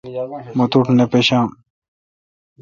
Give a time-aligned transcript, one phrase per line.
[0.57, 1.49] مہ توٹھے نہ پشام۔